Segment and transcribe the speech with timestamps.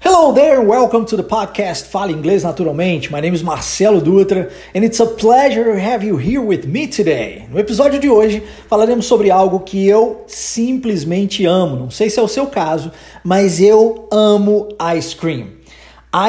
[0.00, 3.10] Hello there, welcome to the podcast Fala Inglês Naturalmente.
[3.10, 6.86] My name is Marcelo Dutra and it's a pleasure to have you here with me
[6.86, 7.46] today.
[7.50, 11.76] No episódio de hoje falaremos sobre algo que eu simplesmente amo.
[11.76, 12.92] Não sei se é o seu caso,
[13.24, 15.48] mas eu amo ice cream.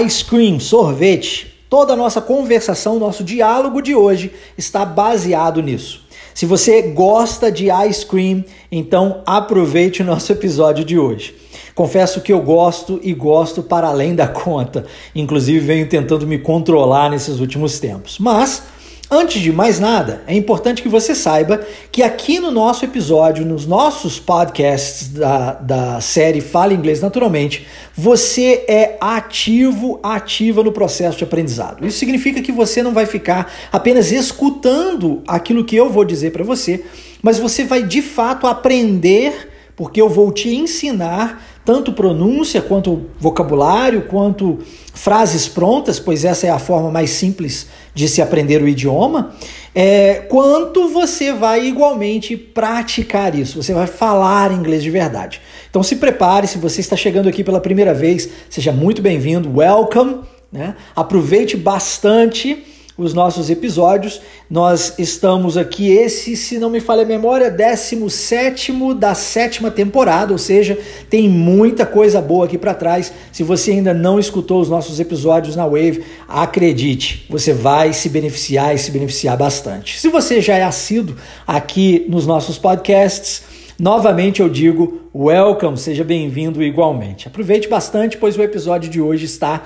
[0.03, 1.53] Ice cream, sorvete.
[1.69, 6.07] Toda a nossa conversação, nosso diálogo de hoje está baseado nisso.
[6.33, 11.35] Se você gosta de ice cream, então aproveite o nosso episódio de hoje.
[11.77, 14.87] Confesso que eu gosto e gosto para além da conta.
[15.13, 18.17] Inclusive, venho tentando me controlar nesses últimos tempos.
[18.17, 18.63] Mas,
[19.11, 21.61] antes de mais nada, é importante que você saiba
[21.91, 28.65] que aqui no nosso episódio, nos nossos podcasts da, da série Fala Inglês Naturalmente, você
[28.67, 31.85] é ativo, ativa no processo de aprendizado.
[31.85, 36.43] Isso significa que você não vai ficar apenas escutando aquilo que eu vou dizer para
[36.43, 36.83] você,
[37.21, 44.03] mas você vai de fato aprender, porque eu vou te ensinar tanto pronúncia quanto vocabulário,
[44.03, 44.59] quanto
[44.93, 49.35] frases prontas, pois essa é a forma mais simples de se aprender o idioma,
[49.75, 55.41] é, quanto você vai igualmente praticar isso, você vai falar inglês de verdade.
[55.69, 60.21] Então se prepare, se você está chegando aqui pela primeira vez, seja muito bem-vindo, welcome,
[60.49, 60.73] né?
[60.95, 62.63] aproveite bastante
[62.97, 64.19] os nossos episódios.
[64.49, 70.37] Nós estamos aqui, esse, se não me falha a memória, 17 da sétima temporada, ou
[70.37, 70.77] seja,
[71.09, 73.13] tem muita coisa boa aqui para trás.
[73.31, 78.73] Se você ainda não escutou os nossos episódios na Wave, acredite, você vai se beneficiar
[78.73, 79.99] e se beneficiar bastante.
[79.99, 81.15] Se você já é assíduo
[81.45, 87.27] aqui nos nossos podcasts, Novamente eu digo welcome, seja bem-vindo igualmente.
[87.27, 89.65] Aproveite bastante, pois o episódio de hoje está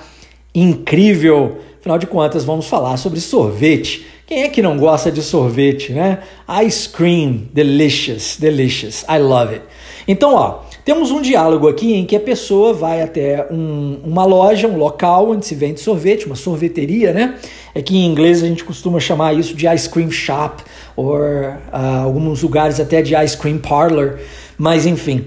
[0.54, 1.58] incrível.
[1.82, 4.06] Afinal de contas, vamos falar sobre sorvete.
[4.24, 6.20] Quem é que não gosta de sorvete, né?
[6.64, 9.04] Ice cream, delicious, delicious.
[9.10, 9.64] I love it.
[10.06, 14.68] Então, ó, temos um diálogo aqui em que a pessoa vai até um, uma loja,
[14.68, 17.34] um local onde se vende sorvete, uma sorveteria, né?
[17.74, 20.62] É que em inglês a gente costuma chamar isso de ice cream shop,
[20.94, 21.58] ou uh,
[22.04, 24.20] alguns lugares até de ice cream parlor,
[24.56, 25.24] mas enfim,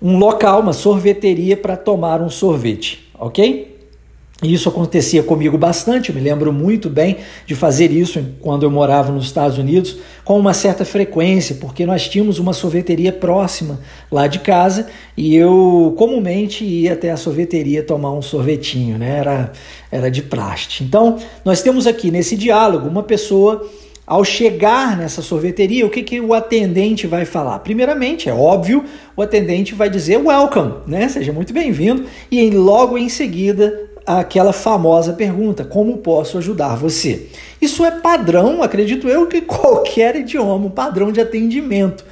[0.00, 3.75] um local, uma sorveteria para tomar um sorvete, ok?
[4.42, 7.16] Isso acontecia comigo bastante, eu me lembro muito bem
[7.46, 12.06] de fazer isso quando eu morava nos Estados Unidos, com uma certa frequência, porque nós
[12.06, 13.80] tínhamos uma sorveteria próxima
[14.12, 19.20] lá de casa e eu comumente ia até a sorveteria tomar um sorvetinho, né?
[19.20, 19.52] Era,
[19.90, 20.84] era de praste.
[20.84, 23.66] Então, nós temos aqui nesse diálogo uma pessoa
[24.06, 27.58] ao chegar nessa sorveteria, o que, que o atendente vai falar?
[27.60, 28.84] Primeiramente, é óbvio,
[29.16, 31.08] o atendente vai dizer welcome, né?
[31.08, 37.26] Seja muito bem-vindo, e logo em seguida aquela famosa pergunta: como posso ajudar você?
[37.60, 42.04] Isso é padrão, acredito eu, que qualquer idioma, um padrão de atendimento.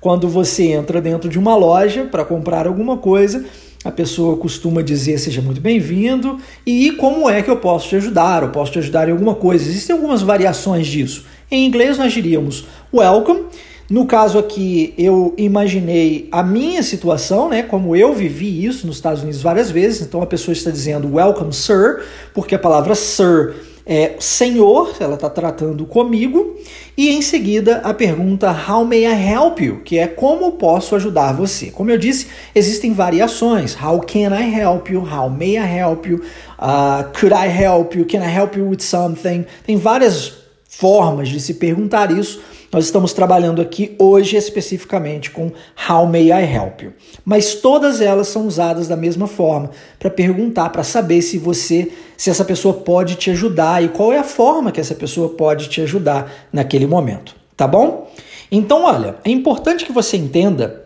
[0.00, 3.44] Quando você entra dentro de uma loja para comprar alguma coisa,
[3.84, 8.42] a pessoa costuma dizer seja muito bem-vindo e como é que eu posso te ajudar?
[8.42, 9.64] Eu posso te ajudar em alguma coisa.
[9.64, 11.24] Existem algumas variações disso.
[11.50, 13.44] Em inglês nós diríamos welcome
[13.92, 17.62] no caso aqui, eu imaginei a minha situação, né?
[17.62, 20.00] Como eu vivi isso nos Estados Unidos várias vezes.
[20.00, 23.54] Então a pessoa está dizendo welcome, sir, porque a palavra sir
[23.84, 26.56] é senhor, ela está tratando comigo.
[26.96, 31.34] E em seguida a pergunta how may I help you, que é como posso ajudar
[31.34, 31.66] você.
[31.66, 33.76] Como eu disse, existem variações.
[33.76, 35.00] How can I help you?
[35.00, 36.22] How may I help you?
[36.58, 38.06] Uh, could I help you?
[38.06, 39.44] Can I help you with something?
[39.66, 40.32] Tem várias
[40.66, 42.40] formas de se perguntar isso
[42.72, 45.52] nós estamos trabalhando aqui hoje especificamente com
[45.88, 46.92] How May I Help You?
[47.22, 52.30] Mas todas elas são usadas da mesma forma para perguntar, para saber se você, se
[52.30, 55.82] essa pessoa pode te ajudar e qual é a forma que essa pessoa pode te
[55.82, 58.10] ajudar naquele momento, tá bom?
[58.50, 60.84] Então, olha, é importante que você entenda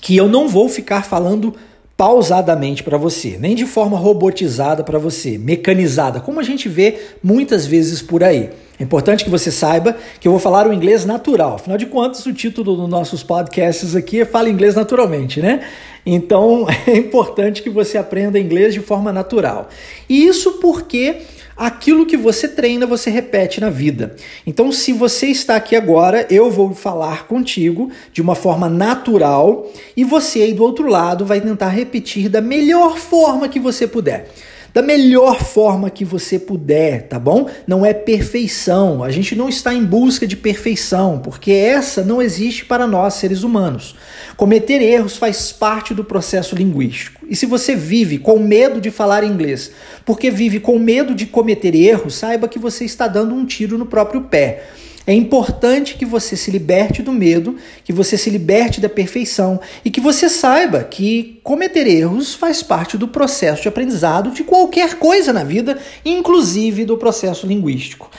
[0.00, 1.56] que eu não vou ficar falando
[1.96, 7.66] pausadamente para você, nem de forma robotizada para você, mecanizada, como a gente vê muitas
[7.66, 8.50] vezes por aí.
[8.78, 11.54] É importante que você saiba que eu vou falar o inglês natural.
[11.54, 15.60] Afinal de contas, o título dos nossos podcasts aqui é Fala Inglês Naturalmente, né?
[16.04, 19.68] Então é importante que você aprenda inglês de forma natural.
[20.08, 21.18] E isso porque
[21.56, 24.16] aquilo que você treina, você repete na vida.
[24.44, 30.02] Então, se você está aqui agora, eu vou falar contigo de uma forma natural e
[30.02, 34.28] você aí do outro lado vai tentar repetir da melhor forma que você puder
[34.74, 37.48] da melhor forma que você puder, tá bom?
[37.64, 39.04] Não é perfeição.
[39.04, 43.44] A gente não está em busca de perfeição, porque essa não existe para nós seres
[43.44, 43.94] humanos.
[44.36, 47.24] Cometer erros faz parte do processo linguístico.
[47.30, 49.70] E se você vive com medo de falar inglês,
[50.04, 53.86] porque vive com medo de cometer erros, saiba que você está dando um tiro no
[53.86, 54.64] próprio pé.
[55.06, 59.90] É importante que você se liberte do medo, que você se liberte da perfeição e
[59.90, 65.30] que você saiba que cometer erros faz parte do processo de aprendizado de qualquer coisa
[65.30, 68.10] na vida, inclusive do processo linguístico.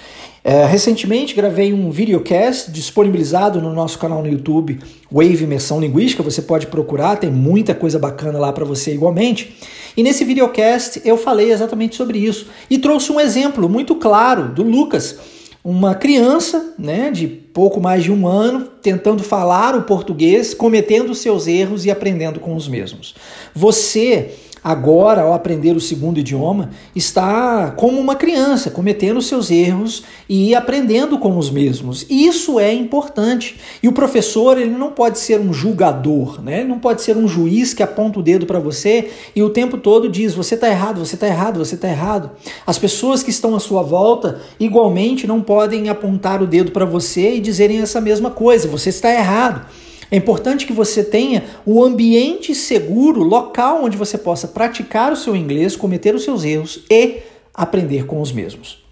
[0.43, 4.77] É, recentemente gravei um videocast disponibilizado no nosso canal no YouTube,
[5.11, 6.21] Wave Imersão Linguística.
[6.21, 9.57] Você pode procurar, tem muita coisa bacana lá para você igualmente.
[9.97, 14.61] E nesse videocast eu falei exatamente sobre isso e trouxe um exemplo muito claro do
[14.61, 15.17] Lucas
[15.65, 21.47] uma criança né, de pouco mais de um ano tentando falar o português, cometendo seus
[21.47, 23.15] erros e aprendendo com os mesmos.
[23.51, 24.35] Você
[24.65, 31.19] agora, ao aprender o segundo idioma, está como uma criança, cometendo seus erros e aprendendo
[31.19, 32.03] com os mesmos.
[32.09, 33.59] Isso é importante.
[33.83, 36.62] E o professor, ele não pode ser um julgador, né?
[36.62, 39.77] Ele não pode ser um juiz que aponta o dedo para você e o tempo
[39.77, 42.31] todo diz: você está errado, você está errado, você está errado.
[42.65, 47.35] As pessoas que estão à sua volta, igualmente, não podem apontar o dedo para você
[47.35, 49.63] e dizerem essa mesma coisa: você está errado.
[50.11, 55.35] É importante que você tenha o ambiente seguro, local onde você possa praticar o seu
[55.35, 57.19] inglês, cometer os seus erros e
[57.53, 58.83] aprender com os mesmos.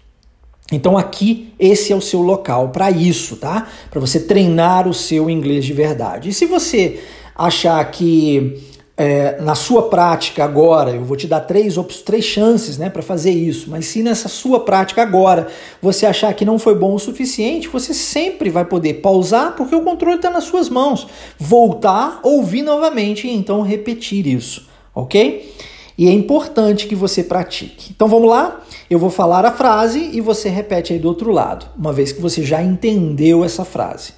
[0.72, 3.68] Então aqui esse é o seu local para isso, tá?
[3.90, 6.30] Para você treinar o seu inglês de verdade.
[6.30, 7.00] E se você
[7.36, 8.60] achar que
[8.96, 11.74] é, na sua prática agora, eu vou te dar três,
[12.04, 15.48] três chances né, para fazer isso, mas se nessa sua prática agora
[15.82, 19.82] você achar que não foi bom o suficiente, você sempre vai poder pausar porque o
[19.82, 21.08] controle está nas suas mãos,
[21.38, 25.52] voltar, ouvir novamente e então repetir isso, ok?
[25.98, 27.92] E é importante que você pratique.
[27.94, 28.62] Então vamos lá?
[28.88, 32.20] Eu vou falar a frase e você repete aí do outro lado, uma vez que
[32.20, 34.12] você já entendeu essa frase.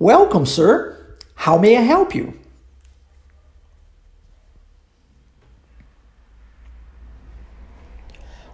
[0.00, 0.96] Welcome, sir.
[1.46, 2.39] How may I help you?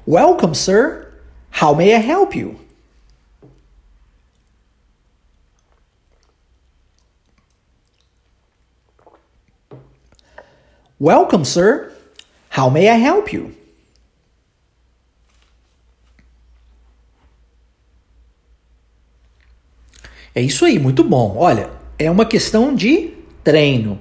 [0.06, 1.12] Welcome, sir.
[1.50, 2.60] How may I help you?
[11.00, 11.92] Welcome, sir.
[12.50, 13.52] How may I help you?
[20.32, 21.36] É isso aí, muito bom.
[21.36, 23.12] Olha, é uma questão de
[23.42, 23.98] treino.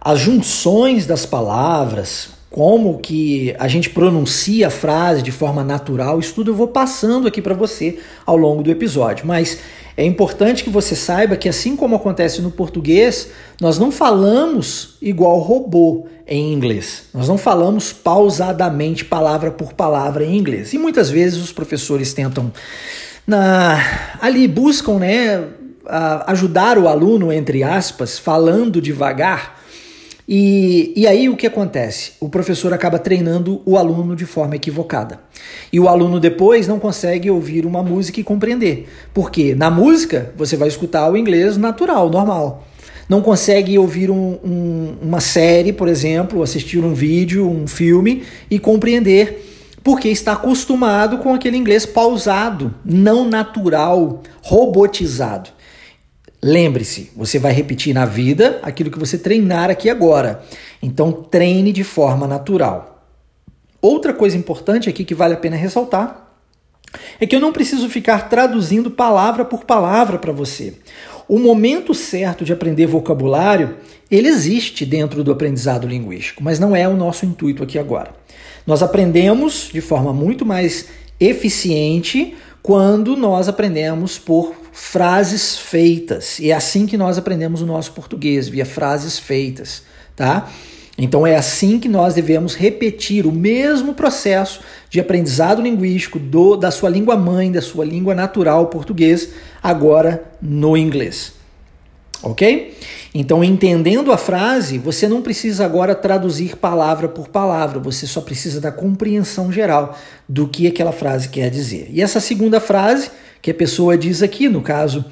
[0.00, 6.36] As junções das palavras, como que a gente pronuncia a frase de forma natural, isso
[6.36, 9.26] tudo eu vou passando aqui para você ao longo do episódio.
[9.26, 9.58] Mas
[9.96, 13.30] é importante que você saiba que, assim como acontece no português,
[13.60, 17.06] nós não falamos igual robô em inglês.
[17.12, 20.72] Nós não falamos pausadamente, palavra por palavra em inglês.
[20.72, 22.52] E muitas vezes os professores tentam,
[23.26, 23.80] na,
[24.20, 25.42] ali buscam, né,
[26.28, 29.63] ajudar o aluno, entre aspas, falando devagar
[30.28, 32.12] e, e aí o que acontece?
[32.18, 35.20] O professor acaba treinando o aluno de forma equivocada.
[35.72, 38.88] E o aluno depois não consegue ouvir uma música e compreender.
[39.12, 42.66] Porque na música você vai escutar o inglês natural, normal.
[43.06, 48.58] Não consegue ouvir um, um, uma série, por exemplo, assistir um vídeo, um filme e
[48.58, 49.50] compreender
[49.84, 55.50] porque está acostumado com aquele inglês pausado, não natural, robotizado.
[56.46, 60.44] Lembre-se, você vai repetir na vida aquilo que você treinar aqui agora.
[60.82, 63.08] Então treine de forma natural.
[63.80, 66.36] Outra coisa importante aqui que vale a pena ressaltar
[67.18, 70.74] é que eu não preciso ficar traduzindo palavra por palavra para você.
[71.26, 73.78] O momento certo de aprender vocabulário,
[74.10, 78.14] ele existe dentro do aprendizado linguístico, mas não é o nosso intuito aqui agora.
[78.66, 86.40] Nós aprendemos de forma muito mais eficiente quando nós aprendemos por frases feitas.
[86.40, 89.84] E é assim que nós aprendemos o nosso português, via frases feitas,
[90.16, 90.50] tá?
[90.98, 96.72] Então é assim que nós devemos repetir o mesmo processo de aprendizado linguístico do, da
[96.72, 99.30] sua língua mãe, da sua língua natural português,
[99.62, 101.32] agora no inglês.
[102.20, 102.76] Ok?
[103.14, 108.60] Então, entendendo a frase, você não precisa agora traduzir palavra por palavra, você só precisa
[108.60, 109.96] da compreensão geral
[110.28, 111.88] do que aquela frase quer dizer.
[111.90, 113.10] E essa segunda frase,
[113.44, 115.04] que a pessoa diz aqui, no caso,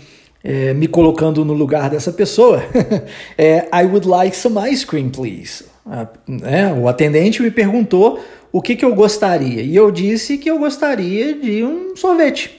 [0.43, 2.63] é, me colocando no lugar dessa pessoa,
[3.37, 5.67] é I would like some ice cream, please.
[6.43, 8.19] é, o atendente me perguntou
[8.51, 12.59] o que, que eu gostaria, e eu disse que eu gostaria de um sorvete,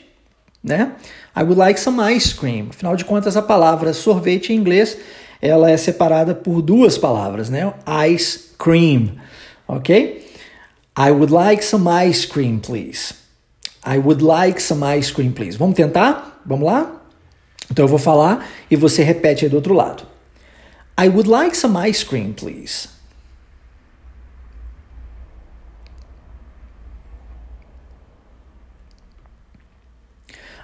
[0.64, 0.92] né?
[1.36, 2.68] I would like some ice cream.
[2.70, 4.96] Afinal de contas, a palavra sorvete em inglês
[5.42, 7.74] ela é separada por duas palavras, né?
[8.12, 9.14] Ice cream,
[9.68, 10.24] ok?
[10.96, 13.23] I would like some ice cream, please.
[13.84, 15.58] I would like some ice cream, please.
[15.58, 16.42] Vamos tentar?
[16.46, 17.02] Vamos lá?
[17.70, 20.06] Então eu vou falar e você repete aí do outro lado.
[20.98, 22.88] I would like some ice cream, please.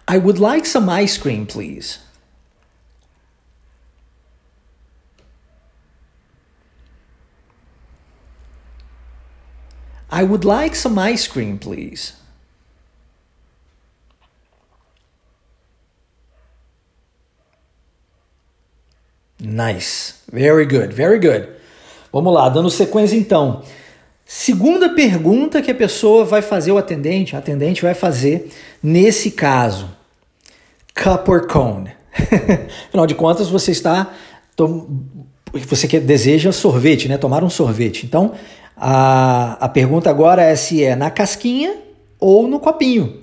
[0.07, 1.99] I would like some ice cream, please.
[10.11, 12.18] I would like some ice cream, please.
[19.39, 20.15] Nice.
[20.31, 20.93] Very good.
[20.93, 21.48] Very good.
[22.12, 23.62] Vamos lá, dando sequência então.
[24.25, 29.89] Segunda pergunta que a pessoa vai fazer, o atendente, a atendente vai fazer nesse caso:
[30.93, 31.91] cup or cone?
[32.88, 34.13] Afinal de contas, você está.
[35.67, 37.17] Você quer, deseja sorvete, né?
[37.17, 38.05] Tomar um sorvete.
[38.05, 38.34] Então,
[38.75, 41.77] a, a pergunta agora é se é na casquinha
[42.19, 43.22] ou no copinho.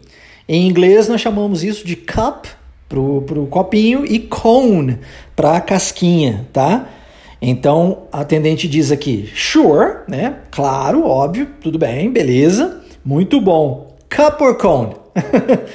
[0.48, 2.46] Em inglês, nós chamamos isso de cup
[2.88, 4.98] para o copinho e cone
[5.34, 6.88] para a casquinha, tá?
[7.40, 10.36] Então, a atendente diz aqui, sure, né?
[10.50, 13.96] Claro, óbvio, tudo bem, beleza, muito bom.
[14.08, 14.96] Cup or cone?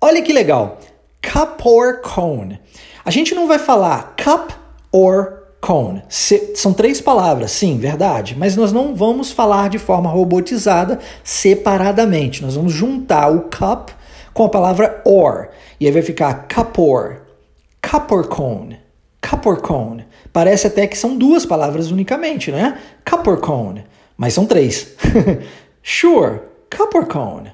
[0.00, 0.80] Olha que legal.
[1.22, 2.58] Cup or cone.
[3.04, 4.50] A gente não vai falar cup
[4.90, 6.02] or cone.
[6.08, 12.42] Se, são três palavras, sim, verdade, mas nós não vamos falar de forma robotizada separadamente.
[12.42, 13.90] Nós vamos juntar o cup
[14.36, 15.48] com a palavra or.
[15.80, 17.22] E aí vai ficar cup or,
[17.80, 18.78] cup or cone,
[19.18, 20.04] cup or cone.
[20.30, 22.78] Parece até que são duas palavras unicamente, né?
[23.02, 24.94] Cup or cone, mas são três.
[25.82, 27.50] sure, cup or cone.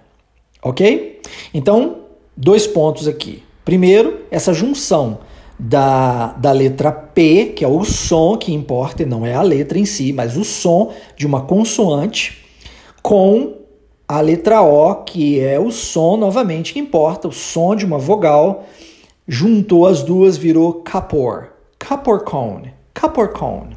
[0.61, 1.21] Ok?
[1.55, 2.01] Então,
[2.37, 3.45] dois pontos aqui.
[3.65, 5.21] Primeiro, essa junção
[5.57, 9.79] da, da letra P, que é o som que importa, e não é a letra
[9.79, 12.45] em si, mas o som de uma consoante,
[13.01, 13.62] com
[14.13, 18.67] a letra O, que é o som novamente que importa, o som de uma vogal,
[19.27, 21.55] juntou as duas, virou capor.
[21.79, 22.75] Caporcone.
[22.93, 23.75] Caporcone.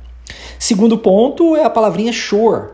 [0.59, 2.71] Segundo ponto é a palavrinha sure,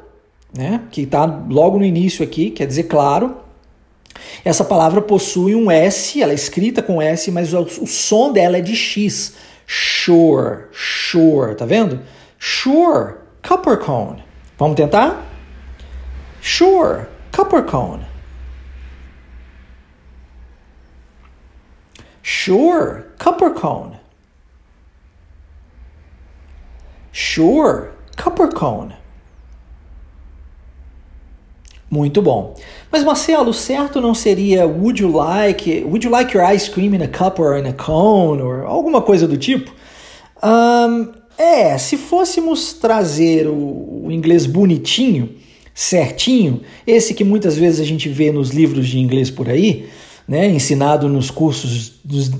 [0.52, 0.82] né?
[0.90, 3.38] que está logo no início aqui, quer dizer claro.
[4.44, 8.58] Essa palavra possui um S, ela é escrita com S, mas o, o som dela
[8.58, 9.36] é de X.
[9.68, 12.00] Sure, sure, tá vendo?
[12.40, 14.24] Sure, Capricorn.
[14.58, 15.28] Vamos tentar?
[16.42, 18.06] Sure, Capricorn.
[22.22, 23.98] Sure, Capricorn.
[27.12, 28.94] Sure, Capricorn.
[31.90, 32.56] Muito bom.
[32.90, 37.02] Mas Marcelo, certo não seria would you like, would you like your ice cream in
[37.02, 39.74] a cup or in a cone or alguma coisa do tipo?
[40.42, 45.41] Um, é, se fôssemos trazer o, o inglês bonitinho,
[45.74, 49.90] certinho, esse que muitas vezes a gente vê nos livros de inglês por aí,
[50.28, 52.32] né, ensinado nos cursos, dos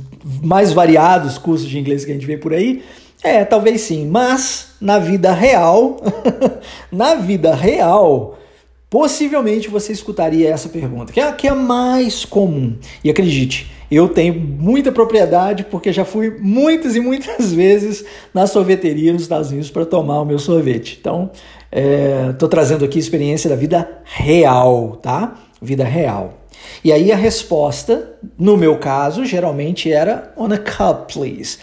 [0.44, 2.84] mais variados cursos de inglês que a gente vê por aí,
[3.24, 5.98] é, talvez sim, mas na vida real,
[6.92, 8.38] na vida real,
[8.92, 12.76] possivelmente você escutaria essa pergunta, que é a que é mais comum.
[13.02, 19.14] E acredite, eu tenho muita propriedade porque já fui muitas e muitas vezes na sorveteria
[19.14, 20.98] nos Estados Unidos para tomar o meu sorvete.
[21.00, 21.32] Então,
[22.30, 25.38] estou é, trazendo aqui experiência da vida real, tá?
[25.62, 26.34] Vida real.
[26.84, 31.60] E aí a resposta, no meu caso, geralmente era on a cup, please.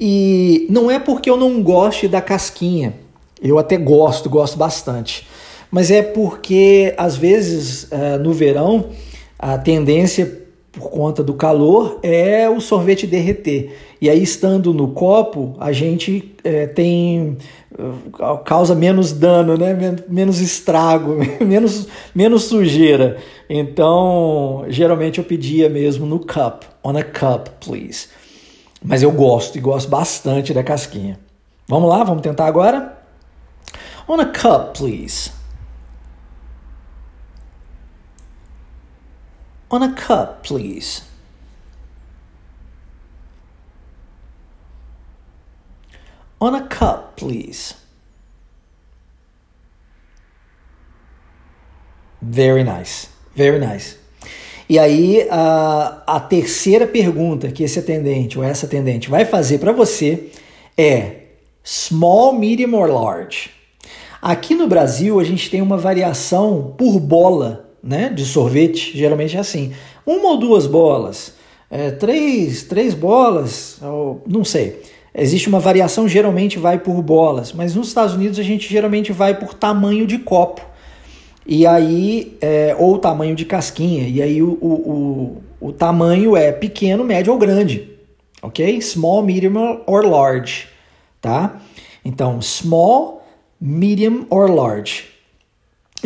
[0.00, 2.94] E não é porque eu não goste da casquinha.
[3.40, 5.26] Eu até gosto, gosto bastante.
[5.70, 8.90] Mas é porque, às vezes, uh, no verão,
[9.38, 13.76] a tendência, por conta do calor, é o sorvete derreter.
[14.00, 17.38] E aí, estando no copo, a gente é, tem
[17.78, 19.96] uh, causa menos dano, né?
[20.08, 23.16] menos estrago, menos, menos sujeira.
[23.48, 28.08] Então, geralmente eu pedia mesmo no cup, on a cup, please.
[28.84, 31.18] Mas eu gosto e gosto bastante da casquinha.
[31.66, 32.96] Vamos lá, vamos tentar agora?
[34.06, 35.35] On a cup, please.
[39.70, 41.02] On a cup, please.
[46.40, 47.74] On a cup, please.
[52.22, 53.08] Very nice.
[53.34, 53.96] Very nice.
[54.68, 59.72] E aí, a, a terceira pergunta que esse atendente ou essa atendente vai fazer para
[59.72, 60.30] você
[60.76, 61.22] é
[61.62, 63.50] small, medium or large?
[64.20, 69.40] Aqui no Brasil, a gente tem uma variação por bola né, de sorvete, geralmente é
[69.40, 69.72] assim.
[70.04, 71.34] Uma ou duas bolas,
[71.70, 74.82] é, três, três bolas, ou, não sei.
[75.14, 79.38] Existe uma variação, geralmente vai por bolas, mas nos Estados Unidos a gente geralmente vai
[79.38, 80.60] por tamanho de copo.
[81.46, 86.50] E aí, é, ou tamanho de casquinha, e aí o, o, o, o tamanho é
[86.50, 87.88] pequeno, médio ou grande,
[88.42, 88.80] ok?
[88.82, 90.66] Small, medium or large,
[91.20, 91.60] tá?
[92.04, 93.24] Então, small,
[93.60, 95.15] medium or large.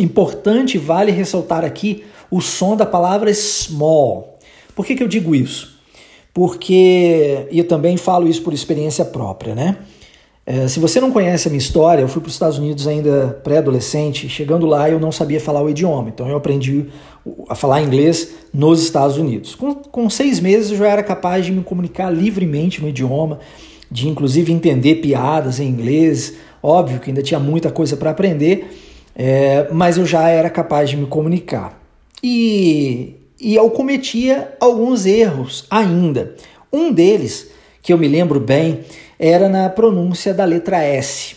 [0.01, 4.39] Importante, vale ressaltar aqui o som da palavra small,
[4.73, 5.79] Por que, que eu digo isso?
[6.33, 9.77] Porque, eu também falo isso por experiência própria, né?
[10.45, 13.39] É, se você não conhece a minha história, eu fui para os Estados Unidos ainda
[13.43, 14.27] pré-adolescente.
[14.27, 16.87] Chegando lá, eu não sabia falar o idioma, então eu aprendi
[17.47, 19.53] a falar inglês nos Estados Unidos.
[19.53, 23.39] Com, com seis meses, eu já era capaz de me comunicar livremente no idioma,
[23.89, 26.33] de inclusive entender piadas em inglês.
[26.63, 28.67] Óbvio que ainda tinha muita coisa para aprender,
[29.15, 31.79] é, mas eu já era capaz de me comunicar.
[32.23, 36.35] E, e eu cometia alguns erros ainda.
[36.71, 37.49] Um deles,
[37.81, 38.81] que eu me lembro bem,
[39.19, 41.35] era na pronúncia da letra S.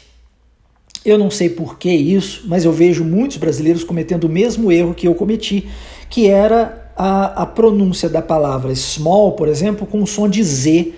[1.05, 4.95] Eu não sei por que isso, mas eu vejo muitos brasileiros cometendo o mesmo erro
[4.95, 5.69] que eu cometi,
[6.09, 10.93] que era a, a pronúncia da palavra small, por exemplo, com o som de Z.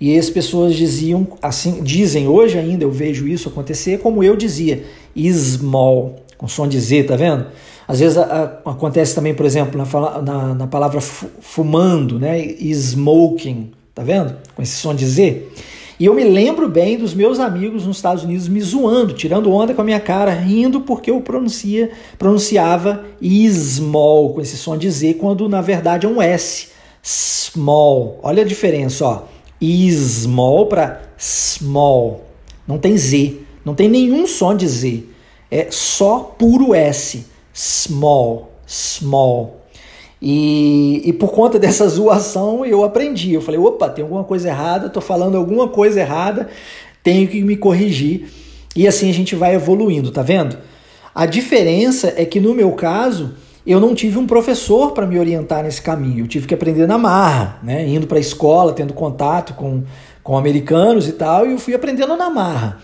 [0.00, 4.82] E as pessoas diziam assim, dizem hoje ainda, eu vejo isso acontecer, como eu dizia,
[5.16, 7.46] small, com som de Z, tá vendo?
[7.86, 12.36] Às vezes a, a, acontece também, por exemplo, na, na, na palavra fumando, né?
[12.40, 14.34] Smoking, tá vendo?
[14.52, 15.44] Com esse som de Z.
[16.00, 19.72] E eu me lembro bem dos meus amigos nos Estados Unidos me zoando, tirando onda
[19.72, 23.04] com a minha cara, rindo porque eu pronuncia, pronunciava
[23.48, 26.70] small com esse som de Z, quando na verdade é um S.
[27.00, 28.18] Small.
[28.20, 29.22] Olha a diferença, ó.
[29.62, 32.24] Small para small.
[32.66, 33.36] Não tem Z.
[33.64, 35.11] Não tem nenhum som de Z.
[35.52, 37.26] É só puro S.
[37.52, 38.52] Small.
[38.66, 39.60] Small.
[40.20, 43.34] E, e, por conta dessa zoação eu aprendi.
[43.34, 46.48] Eu falei, opa, tem alguma coisa errada, estou falando alguma coisa errada,
[47.02, 48.32] tenho que me corrigir.
[48.74, 50.56] E assim a gente vai evoluindo, tá vendo?
[51.14, 53.34] A diferença é que no meu caso,
[53.66, 56.24] eu não tive um professor para me orientar nesse caminho.
[56.24, 57.86] Eu tive que aprender na marra, né?
[57.86, 59.82] Indo para a escola, tendo contato com,
[60.22, 62.80] com americanos e tal, e eu fui aprendendo na marra.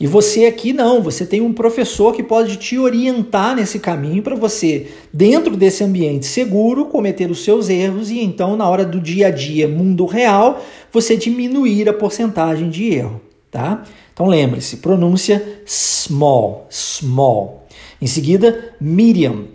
[0.00, 4.34] E você aqui não, você tem um professor que pode te orientar nesse caminho para
[4.34, 9.26] você, dentro desse ambiente seguro, cometer os seus erros e então, na hora do dia
[9.26, 13.82] a dia, mundo real, você diminuir a porcentagem de erro, tá?
[14.14, 17.66] Então lembre-se, pronúncia small, small.
[18.00, 19.48] Em seguida, medium.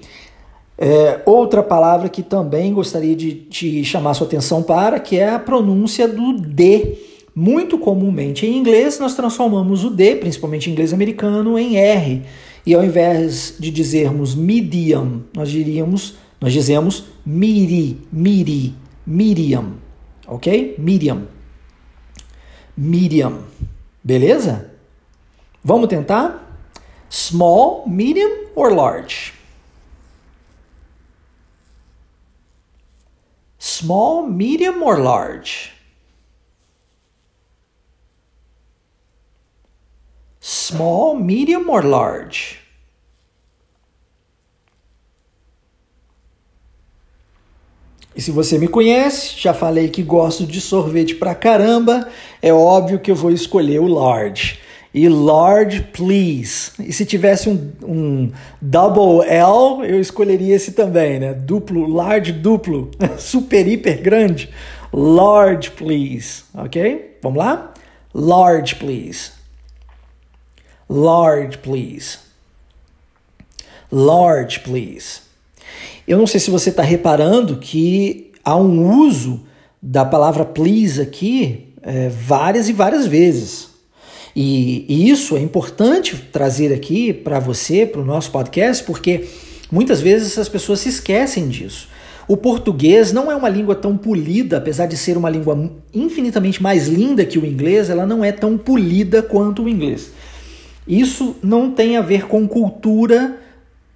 [0.77, 5.39] É, outra palavra que também gostaria de te chamar sua atenção para, que é a
[5.39, 11.59] pronúncia do D muito comumente em inglês, nós transformamos o D, principalmente em inglês americano,
[11.59, 12.23] em R.
[12.65, 18.73] E ao invés de dizermos medium, nós diríamos, nós dizemos miri, miri,
[19.05, 19.73] medium.
[20.25, 20.75] Ok?
[20.79, 21.27] Medium.
[22.75, 23.39] Medium.
[24.01, 24.71] Beleza?
[25.63, 26.41] Vamos tentar?
[27.09, 29.33] Small, medium or large?
[33.59, 35.74] Small, medium or large?
[40.65, 42.57] Small, medium or large?
[48.15, 52.07] E se você me conhece, já falei que gosto de sorvete pra caramba,
[52.41, 54.57] é óbvio que eu vou escolher o large.
[54.91, 56.71] E large, please.
[56.79, 61.31] E se tivesse um, um double L, eu escolheria esse também, né?
[61.35, 64.49] Duplo, large, duplo, super, hiper grande.
[64.91, 66.43] Large, please.
[66.55, 67.17] Ok?
[67.21, 67.71] Vamos lá?
[68.11, 69.34] Large, please.
[70.89, 72.19] Large, please.
[73.91, 75.21] Large, please.
[76.07, 79.41] Eu não sei se você está reparando que há um uso
[79.81, 83.69] da palavra please aqui é, várias e várias vezes.
[84.35, 89.27] E, e isso é importante trazer aqui para você, para o nosso podcast, porque
[89.71, 91.87] muitas vezes as pessoas se esquecem disso.
[92.27, 96.87] O português não é uma língua tão polida, apesar de ser uma língua infinitamente mais
[96.87, 100.11] linda que o inglês, ela não é tão polida quanto o inglês.
[100.87, 103.39] Isso não tem a ver com cultura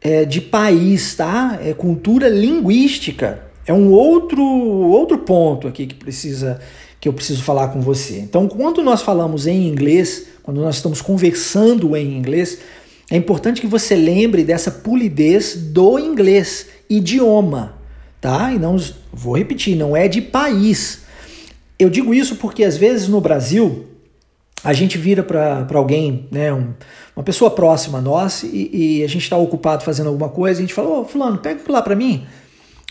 [0.02, 1.60] é, de país, tá?
[1.64, 3.44] É cultura linguística.
[3.66, 6.60] É um outro, outro ponto aqui que precisa
[7.00, 8.20] que eu preciso falar com você.
[8.20, 12.60] Então, quando nós falamos em inglês, quando nós estamos conversando em inglês,
[13.10, 17.78] é importante que você lembre dessa polidez do inglês, idioma,
[18.20, 18.52] tá?
[18.52, 18.76] E não
[19.14, 21.04] vou repetir, não é de país.
[21.78, 23.86] Eu digo isso porque às vezes no Brasil
[24.64, 26.74] a gente vira para alguém, né, um,
[27.16, 28.70] uma pessoa próxima a nós, e,
[29.00, 31.60] e a gente está ocupado fazendo alguma coisa, a gente fala, ô oh, fulano, pega
[31.62, 32.26] aquilo lá para mim.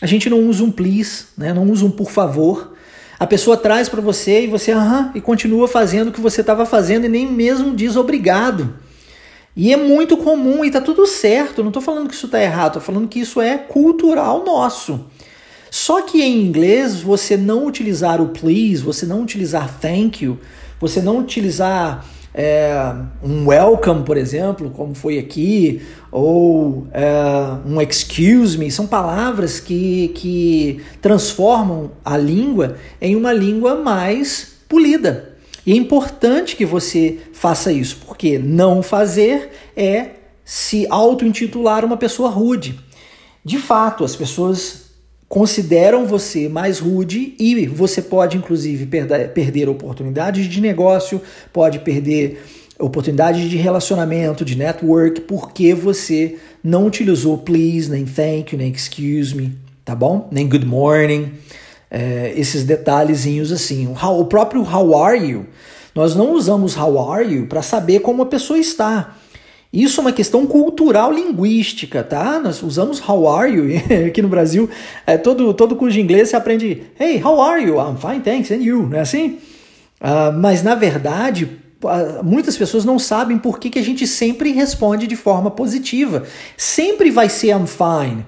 [0.00, 2.74] A gente não usa um please, né, não usa um por favor.
[3.18, 6.64] A pessoa traz para você e você, aham, e continua fazendo o que você estava
[6.64, 8.74] fazendo e nem mesmo diz obrigado.
[9.56, 12.78] E é muito comum e tá tudo certo, não estou falando que isso está errado,
[12.78, 15.06] estou falando que isso é cultural nosso.
[15.68, 20.38] Só que em inglês, você não utilizar o please, você não utilizar thank you,
[20.80, 27.10] você não utilizar é, um welcome, por exemplo, como foi aqui, ou é,
[27.66, 35.36] um excuse me, são palavras que, que transformam a língua em uma língua mais polida.
[35.66, 40.10] E é importante que você faça isso, porque não fazer é
[40.44, 42.78] se auto-intitular uma pessoa rude.
[43.44, 44.87] De fato, as pessoas
[45.28, 51.20] consideram você mais rude e você pode, inclusive, perder, perder oportunidades de negócio,
[51.52, 52.42] pode perder
[52.78, 59.34] oportunidades de relacionamento, de network, porque você não utilizou please, nem thank you, nem excuse
[59.34, 59.52] me,
[59.84, 60.28] tá bom?
[60.30, 61.32] Nem good morning,
[61.90, 63.88] é, esses detalhezinhos assim.
[63.88, 65.46] O, how, o próprio how are you,
[65.94, 69.16] nós não usamos how are you para saber como a pessoa está.
[69.72, 72.40] Isso é uma questão cultural linguística, tá?
[72.40, 73.66] Nós usamos how are you
[74.08, 74.68] aqui no Brasil.
[75.06, 77.76] É, todo, todo curso de inglês você aprende Hey, how are you?
[77.78, 78.86] I'm fine, thanks, and you?
[78.88, 79.38] Não é assim?
[80.00, 81.58] Uh, mas na verdade,
[82.24, 86.24] muitas pessoas não sabem por que, que a gente sempre responde de forma positiva.
[86.56, 88.24] Sempre vai ser I'm fine.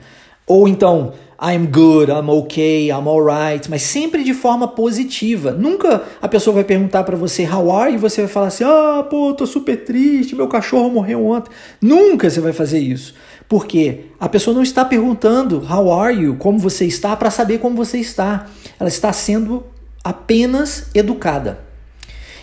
[0.46, 5.52] Ou então, I'm good, I'm okay, I'm alright, mas sempre de forma positiva.
[5.52, 8.64] Nunca a pessoa vai perguntar para você how are you e você vai falar assim:
[8.64, 11.50] "Ah, pô, tô super triste, meu cachorro morreu ontem".
[11.80, 13.14] Nunca você vai fazer isso.
[13.48, 17.74] Porque a pessoa não está perguntando how are you, como você está para saber como
[17.74, 18.46] você está.
[18.78, 19.64] Ela está sendo
[20.04, 21.58] apenas educada.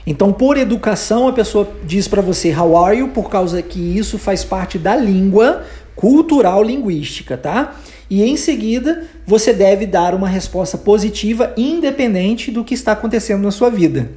[0.07, 4.17] Então, por educação, a pessoa diz para você how are you por causa que isso
[4.17, 5.63] faz parte da língua
[5.95, 7.75] cultural linguística, tá?
[8.09, 13.51] E em seguida você deve dar uma resposta positiva independente do que está acontecendo na
[13.51, 14.09] sua vida.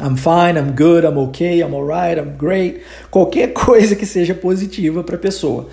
[0.00, 2.80] I'm fine, I'm good, I'm okay, I'm alright, I'm great.
[3.10, 5.68] Qualquer coisa que seja positiva para a pessoa.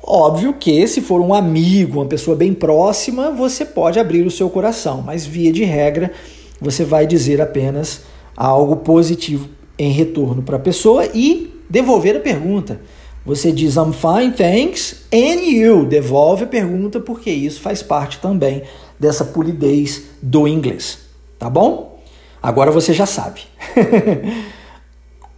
[0.00, 4.48] Óbvio que se for um amigo, uma pessoa bem próxima, você pode abrir o seu
[4.48, 6.12] coração, mas via de regra,
[6.60, 8.02] você vai dizer apenas
[8.36, 12.80] algo positivo em retorno para a pessoa e devolver a pergunta.
[13.28, 15.84] Você diz I'm fine, thanks, and you.
[15.84, 18.62] Devolve a pergunta porque isso faz parte também
[18.98, 21.00] dessa polidez do inglês.
[21.38, 22.00] Tá bom?
[22.42, 23.42] Agora você já sabe.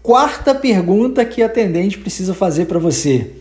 [0.04, 3.32] Quarta pergunta que a atendente precisa fazer para você.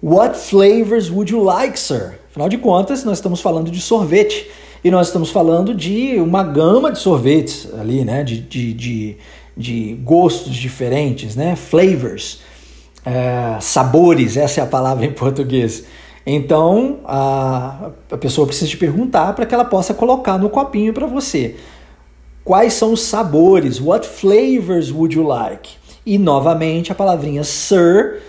[0.00, 2.20] What flavors would you like, sir?
[2.30, 4.48] Afinal de contas, nós estamos falando de sorvete
[4.84, 8.22] e nós estamos falando de uma gama de sorvetes ali, né?
[8.22, 9.16] De, de, de,
[9.56, 11.56] de gostos diferentes, né?
[11.56, 12.46] Flavors
[13.08, 15.84] é, sabores, essa é a palavra em português.
[16.26, 21.06] Então a, a pessoa precisa te perguntar para que ela possa colocar no copinho para
[21.06, 21.56] você.
[22.44, 23.80] Quais são os sabores?
[23.80, 25.76] What flavors would you like?
[26.04, 28.20] E novamente a palavrinha sir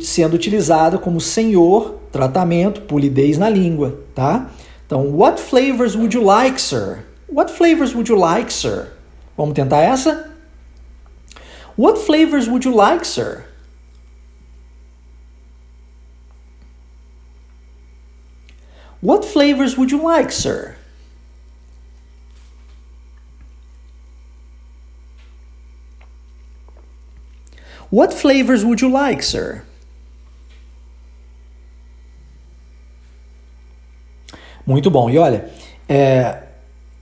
[0.00, 4.50] sendo utilizada como senhor, tratamento, polidez na língua, tá?
[4.84, 7.04] Então, what flavors would you like, sir?
[7.28, 8.88] What flavors would you like, sir?
[9.36, 10.28] Vamos tentar essa?
[11.78, 13.45] What flavors would you like, sir?
[19.00, 20.76] What flavors would you like, sir?
[27.90, 29.62] What flavors would you like, sir?
[34.66, 35.08] Muito bom.
[35.08, 35.48] E olha,
[35.88, 36.42] é,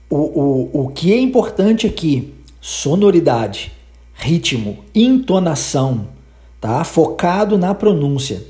[0.09, 3.71] o, o, o que é importante aqui: sonoridade,
[4.13, 6.09] ritmo, entonação,
[6.65, 6.83] tá?
[6.83, 8.41] Focado na pronúncia.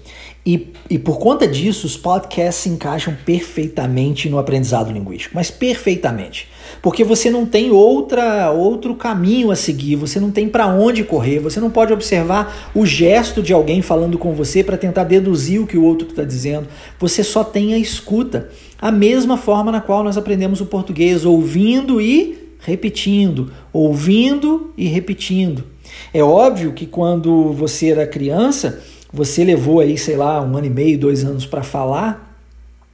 [0.45, 6.47] E, e por conta disso, os podcasts se encaixam perfeitamente no aprendizado linguístico, mas perfeitamente.
[6.82, 11.39] Porque você não tem outra outro caminho a seguir, você não tem para onde correr,
[11.39, 15.67] você não pode observar o gesto de alguém falando com você para tentar deduzir o
[15.67, 16.67] que o outro está dizendo.
[16.99, 18.49] Você só tem a escuta.
[18.80, 25.75] A mesma forma na qual nós aprendemos o português, ouvindo e repetindo, ouvindo e repetindo.
[26.13, 28.81] É óbvio que quando você era criança,
[29.12, 32.38] você levou aí, sei lá, um ano e meio, dois anos para falar,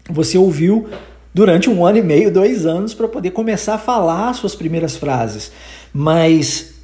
[0.09, 0.87] você ouviu
[1.33, 5.51] durante um ano e meio, dois anos para poder começar a falar suas primeiras frases.
[5.93, 6.75] Mas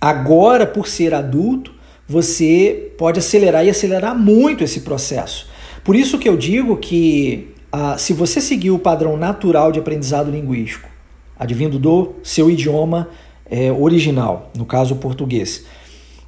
[0.00, 1.72] agora, por ser adulto,
[2.08, 5.48] você pode acelerar e acelerar muito esse processo.
[5.82, 10.30] Por isso que eu digo que ah, se você seguir o padrão natural de aprendizado
[10.30, 10.88] linguístico,
[11.38, 13.08] advindo do seu idioma
[13.50, 15.64] é, original, no caso o português,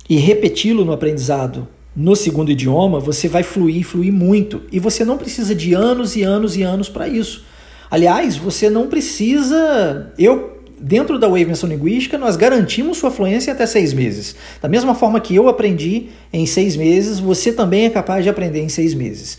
[0.08, 4.62] e repeti-lo no aprendizado no segundo idioma, você vai fluir, fluir muito.
[4.70, 7.44] E você não precisa de anos e anos e anos para isso.
[7.90, 10.12] Aliás, você não precisa.
[10.16, 14.36] Eu, dentro da Wave Menção Linguística, nós garantimos sua fluência até seis meses.
[14.62, 18.60] Da mesma forma que eu aprendi em seis meses, você também é capaz de aprender
[18.60, 19.38] em seis meses.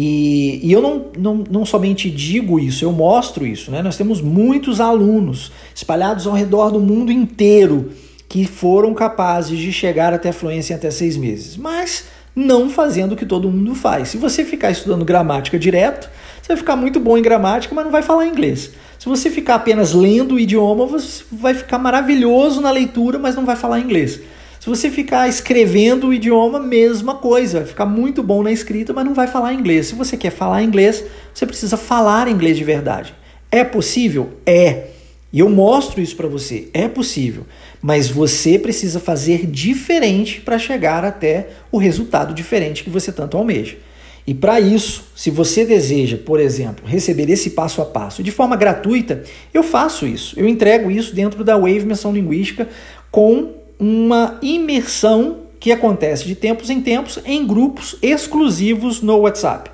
[0.00, 3.68] E, e eu não, não, não somente digo isso, eu mostro isso.
[3.68, 3.82] Né?
[3.82, 7.90] Nós temos muitos alunos espalhados ao redor do mundo inteiro
[8.28, 13.14] que foram capazes de chegar até a fluência em até seis meses, mas não fazendo
[13.14, 14.10] o que todo mundo faz.
[14.10, 16.08] Se você ficar estudando gramática direto,
[16.40, 18.70] você vai ficar muito bom em gramática, mas não vai falar inglês.
[19.00, 23.44] Se você ficar apenas lendo o idioma, você vai ficar maravilhoso na leitura, mas não
[23.44, 24.20] vai falar inglês.
[24.68, 29.02] Se você ficar escrevendo o idioma, mesma coisa, vai ficar muito bom na escrita, mas
[29.02, 29.86] não vai falar inglês.
[29.86, 31.02] Se você quer falar inglês,
[31.32, 33.14] você precisa falar inglês de verdade.
[33.50, 34.34] É possível?
[34.44, 34.88] É.
[35.32, 36.68] E eu mostro isso para você.
[36.74, 37.46] É possível.
[37.80, 43.78] Mas você precisa fazer diferente para chegar até o resultado diferente que você tanto almeja.
[44.26, 48.54] E para isso, se você deseja, por exemplo, receber esse passo a passo de forma
[48.54, 49.22] gratuita,
[49.54, 50.38] eu faço isso.
[50.38, 52.68] Eu entrego isso dentro da Wave Menção Linguística
[53.10, 59.70] com uma imersão que acontece de tempos em tempos em grupos exclusivos no WhatsApp.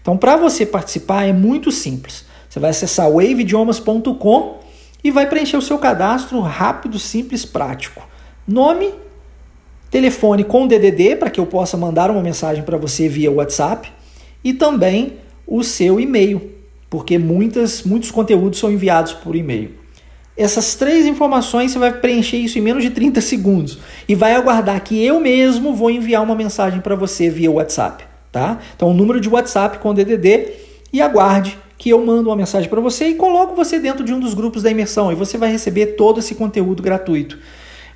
[0.00, 2.24] Então, para você participar é muito simples.
[2.48, 4.58] Você vai acessar waveidiomas.com
[5.02, 8.06] e vai preencher o seu cadastro rápido, simples, prático.
[8.46, 8.92] Nome,
[9.90, 13.90] telefone com DDD para que eu possa mandar uma mensagem para você via WhatsApp
[14.42, 15.14] e também
[15.46, 16.50] o seu e-mail,
[16.90, 19.81] porque muitas, muitos conteúdos são enviados por e-mail.
[20.36, 23.78] Essas três informações você vai preencher isso em menos de 30 segundos.
[24.08, 28.58] E vai aguardar que eu mesmo vou enviar uma mensagem para você via WhatsApp, tá?
[28.74, 30.52] Então, o número de WhatsApp com DDD
[30.92, 34.20] e aguarde que eu mando uma mensagem para você e coloco você dentro de um
[34.20, 35.10] dos grupos da imersão.
[35.10, 37.38] E você vai receber todo esse conteúdo gratuito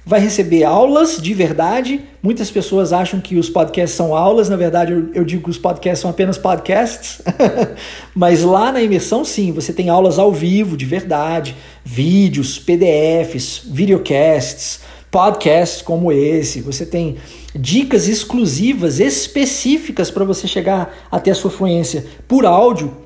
[0.08, 2.00] vai receber aulas de verdade.
[2.22, 5.58] Muitas pessoas acham que os podcasts são aulas, na verdade eu, eu digo que os
[5.58, 7.20] podcasts são apenas podcasts.
[8.14, 14.78] Mas lá na imersão, sim, você tem aulas ao vivo, de verdade, vídeos, PDFs, videocasts,
[15.10, 16.60] podcasts como esse.
[16.60, 17.16] Você tem
[17.52, 23.05] dicas exclusivas, específicas para você chegar até a sua fluência por áudio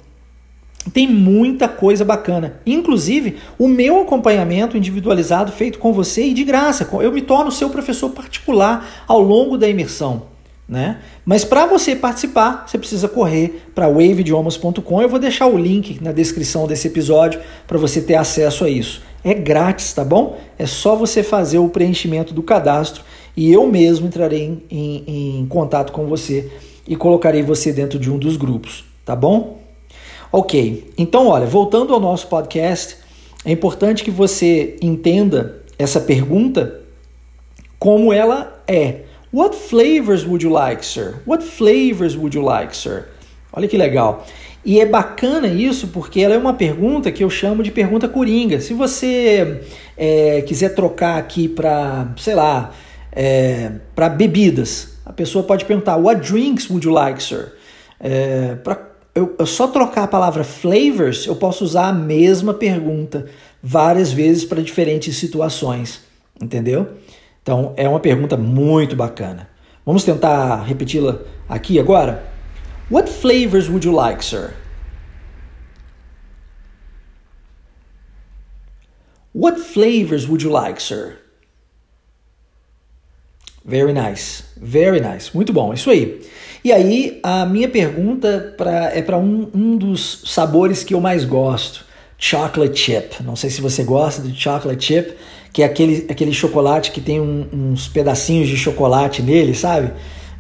[0.92, 2.60] tem muita coisa bacana.
[2.64, 6.88] Inclusive, o meu acompanhamento individualizado feito com você e de graça.
[7.02, 10.30] Eu me torno seu professor particular ao longo da imersão.
[10.66, 11.00] Né?
[11.24, 15.02] Mas para você participar, você precisa correr para waveidiomas.com.
[15.02, 19.02] Eu vou deixar o link na descrição desse episódio para você ter acesso a isso.
[19.22, 20.38] É grátis, tá bom?
[20.58, 23.02] É só você fazer o preenchimento do cadastro
[23.36, 26.50] e eu mesmo entrarei em, em, em contato com você
[26.86, 29.59] e colocarei você dentro de um dos grupos, tá bom?
[30.32, 32.96] Ok, então olha, voltando ao nosso podcast,
[33.44, 36.82] é importante que você entenda essa pergunta
[37.80, 39.00] como ela é.
[39.32, 41.16] What flavors would you like, sir?
[41.26, 43.08] What flavors would you like, sir?
[43.52, 44.24] Olha que legal.
[44.64, 48.60] E é bacana isso porque ela é uma pergunta que eu chamo de pergunta coringa.
[48.60, 49.62] Se você
[49.96, 52.72] é, quiser trocar aqui para, sei lá,
[53.10, 57.52] é, para bebidas, a pessoa pode perguntar: What drinks would you like, sir?
[57.98, 63.26] É, para eu, eu só trocar a palavra flavors, eu posso usar a mesma pergunta
[63.62, 66.02] várias vezes para diferentes situações,
[66.40, 66.88] entendeu?
[67.42, 69.48] Então é uma pergunta muito bacana.
[69.84, 72.24] Vamos tentar repeti-la aqui agora?
[72.90, 74.54] What flavors would you like, sir?
[79.32, 81.16] What flavors would you like, sir?
[83.64, 85.30] Very nice, very nice.
[85.34, 86.20] Muito bom, isso aí.
[86.62, 91.24] E aí, a minha pergunta pra, é para um, um dos sabores que eu mais
[91.24, 91.84] gosto:
[92.18, 93.22] chocolate chip.
[93.22, 95.14] Não sei se você gosta de chocolate chip,
[95.52, 99.92] que é aquele, aquele chocolate que tem um, uns pedacinhos de chocolate nele, sabe?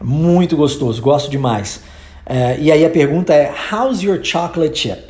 [0.02, 1.80] Muito gostoso, gosto demais.
[2.26, 5.02] É, e aí a pergunta é: How's your chocolate chip?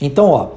[0.00, 0.50] Então, ó,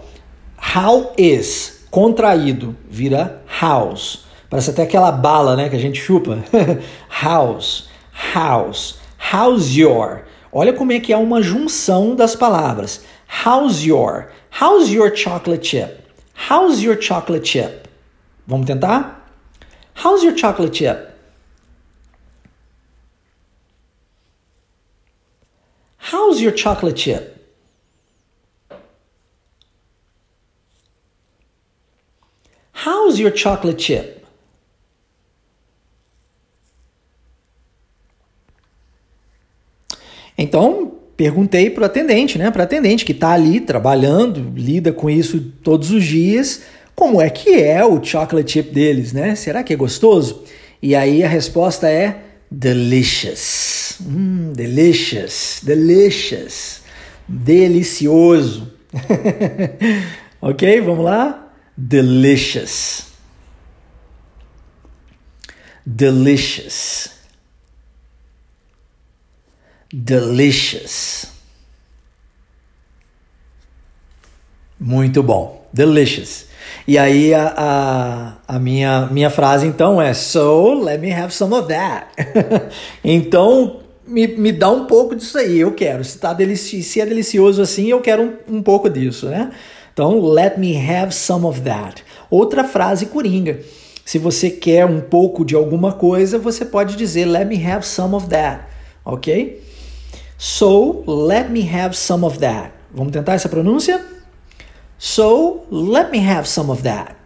[0.76, 4.26] how is contraído vira house.
[4.50, 6.40] Parece até aquela bala, né, que a gente chupa.
[7.10, 7.88] house,
[8.34, 8.99] house.
[9.32, 10.26] How's your?
[10.52, 13.06] Olha como é que é uma junção das palavras.
[13.46, 14.32] How's your?
[14.60, 16.04] How's your chocolate chip?
[16.50, 17.88] How's your chocolate chip?
[18.48, 19.24] Vamos tentar?
[20.04, 21.14] How's your chocolate chip?
[26.12, 27.36] How's your chocolate chip?
[32.72, 34.19] How's your chocolate chip?
[40.42, 42.50] Então, perguntei para o atendente, né?
[42.50, 46.62] Para atendente que está ali trabalhando, lida com isso todos os dias,
[46.96, 49.36] como é que é o chocolate chip deles, né?
[49.36, 50.46] Será que é gostoso?
[50.82, 53.98] E aí a resposta é delicious.
[54.02, 56.84] Hum, delicious, delicious.
[57.28, 58.72] Delicioso.
[60.42, 61.52] ok, vamos lá?
[61.76, 63.08] Delicious.
[65.86, 67.19] Delicious
[69.92, 71.28] delicious.
[74.80, 75.68] Muito bom.
[75.74, 76.48] Delicious.
[76.88, 77.54] E aí a,
[78.48, 82.08] a, a, minha, minha frase então é So let me have some of that.
[83.04, 86.04] então me, me dá um pouco disso aí, eu quero.
[86.04, 89.52] Se, tá delici se é delicioso assim, eu quero um, um pouco disso, né?
[89.94, 92.04] Então, let me have some of that.
[92.30, 93.60] Outra frase coringa.
[94.06, 98.16] Se você quer um pouco de alguma coisa, você pode dizer let me have some
[98.16, 98.64] of that,
[99.04, 99.62] ok?
[100.40, 102.72] So, let me have some of that.
[102.94, 104.00] Vamos tentar essa pronúncia?
[104.98, 107.18] So, let me have some of that.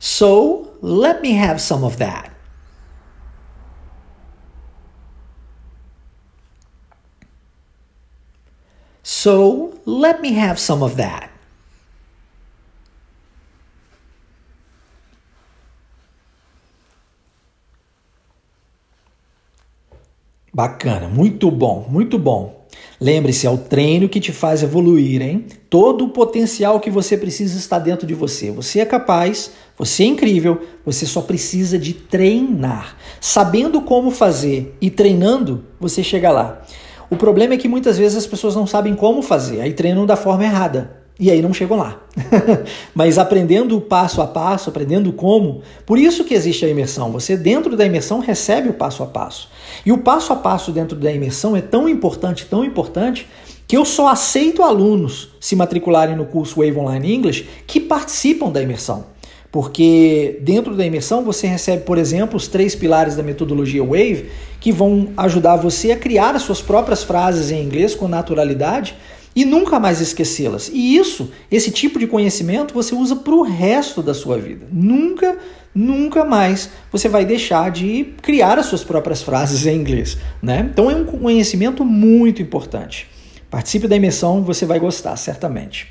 [0.00, 2.32] So, let me have some of that.
[9.04, 11.31] So, let me have some of that.
[20.54, 22.66] Bacana, muito bom, muito bom.
[23.00, 25.46] Lembre-se, é o treino que te faz evoluir, hein?
[25.70, 28.50] Todo o potencial que você precisa está dentro de você.
[28.50, 32.98] Você é capaz, você é incrível, você só precisa de treinar.
[33.18, 36.60] Sabendo como fazer e treinando, você chega lá.
[37.08, 40.16] O problema é que muitas vezes as pessoas não sabem como fazer, aí treinam da
[40.16, 42.02] forma errada e aí não chegam lá.
[42.92, 47.12] Mas aprendendo passo a passo, aprendendo como, por isso que existe a imersão.
[47.12, 49.48] Você dentro da imersão recebe o passo a passo.
[49.86, 53.28] E o passo a passo dentro da imersão é tão importante, tão importante,
[53.68, 58.60] que eu só aceito alunos se matricularem no curso Wave Online English que participam da
[58.60, 59.04] imersão.
[59.52, 64.72] Porque dentro da imersão você recebe, por exemplo, os três pilares da metodologia Wave que
[64.72, 68.96] vão ajudar você a criar as suas próprias frases em inglês com naturalidade
[69.34, 70.70] e nunca mais esquecê-las.
[70.72, 74.66] E isso, esse tipo de conhecimento, você usa para o resto da sua vida.
[74.70, 75.38] Nunca,
[75.74, 80.18] nunca mais você vai deixar de criar as suas próprias frases em inglês.
[80.42, 80.68] Né?
[80.70, 83.08] Então é um conhecimento muito importante.
[83.50, 85.88] Participe da imersão, você vai gostar, certamente.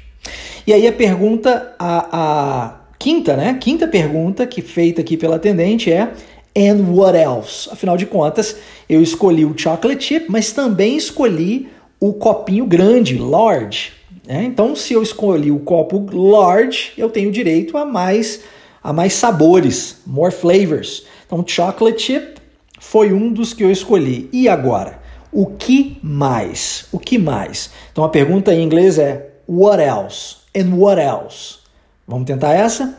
[0.66, 3.58] E aí a pergunta, a, a quinta, né?
[3.60, 6.12] Quinta pergunta que feita aqui pela atendente é
[6.56, 7.70] And what else?
[7.72, 8.58] Afinal de contas,
[8.90, 11.70] eu escolhi o chocolate chip, mas também escolhi
[12.02, 13.94] o copinho grande, large.
[14.26, 14.44] Né?
[14.44, 18.42] Então, se eu escolhi o copo large, eu tenho direito a mais,
[18.84, 21.06] a mais sabores, more flavors.
[21.28, 22.42] Então, chocolate chip
[22.80, 24.28] foi um dos que eu escolhi.
[24.34, 25.00] E agora?
[25.32, 26.88] O que mais?
[26.92, 27.70] O que mais?
[27.92, 30.38] Então, a pergunta em inglês é what else?
[30.58, 31.60] And what else?
[32.08, 32.98] Vamos tentar essa?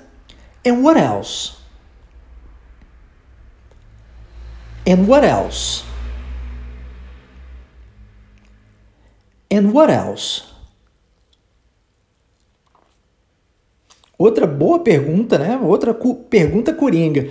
[0.65, 1.55] And what else?
[4.87, 5.92] And what else?
[9.53, 10.45] And what else?
[14.17, 15.59] Outra boa pergunta, né?
[15.63, 17.29] Outra cu pergunta coringa.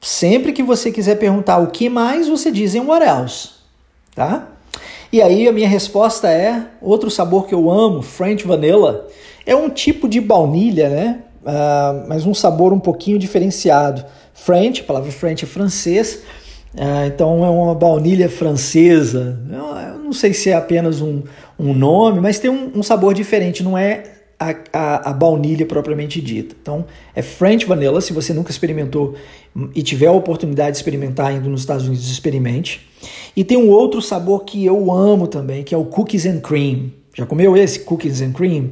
[0.00, 3.50] Sempre que você quiser perguntar o que mais, você diz em what else,
[4.14, 4.48] tá?
[5.12, 9.06] E aí a minha resposta é outro sabor que eu amo, French Vanilla.
[9.44, 11.22] É um tipo de baunilha, né?
[11.42, 14.04] Uh, mas um sabor um pouquinho diferenciado.
[14.32, 16.22] French, a palavra French é francês,
[16.74, 19.38] uh, então é uma baunilha francesa.
[19.50, 21.22] Eu não sei se é apenas um,
[21.58, 24.04] um nome, mas tem um, um sabor diferente, não é
[24.38, 26.56] a, a, a, baunilha propriamente dita.
[26.60, 26.84] Então,
[27.14, 29.14] é French Vanilla, se você nunca experimentou
[29.74, 32.88] e tiver a oportunidade de experimentar indo nos Estados Unidos, experimente.
[33.36, 36.90] E tem um outro sabor que eu amo também, que é o Cookies and Cream.
[37.14, 38.70] Já comeu esse Cookies and Cream?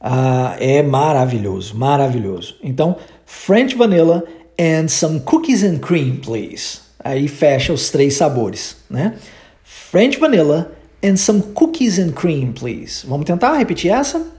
[0.00, 2.56] Ah, é maravilhoso, maravilhoso.
[2.62, 4.22] Então, French Vanilla
[4.58, 6.80] and some Cookies and Cream, please.
[7.02, 9.14] Aí fecha os três sabores, né?
[9.62, 13.04] French Vanilla and some cookies and cream, please.
[13.06, 14.32] Vamos tentar repetir essa?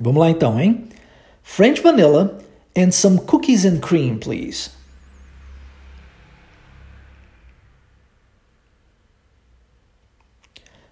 [0.00, 0.88] Vamos lá então, hein?
[1.42, 2.38] French vanilla
[2.74, 4.70] and some cookies and cream, please.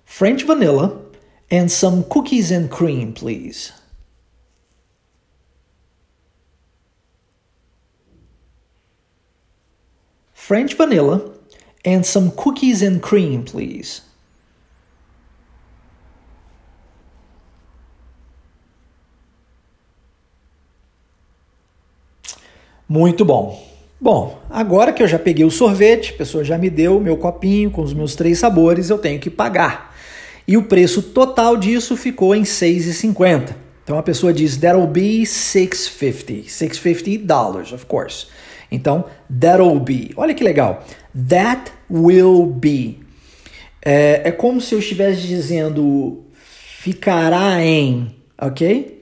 [0.05, 1.01] French vanilla
[1.51, 3.73] and some cookies and cream, please.
[10.35, 11.31] French vanilla
[11.85, 14.03] and some cookies and cream, please.
[22.91, 23.57] Muito bom.
[24.01, 27.71] Bom, agora que eu já peguei o sorvete, a pessoa já me deu meu copinho
[27.71, 29.95] com os meus três sabores, eu tenho que pagar.
[30.45, 33.55] E o preço total disso ficou em 6,50.
[33.85, 36.49] Então a pessoa diz that'll be 650.
[36.49, 38.27] 650 dollars, of course.
[38.73, 39.05] Então,
[39.41, 40.11] that'll be.
[40.17, 40.85] Olha que legal.
[41.29, 42.99] That will be.
[43.81, 46.25] É, é como se eu estivesse dizendo
[46.81, 49.00] ficará em, ok?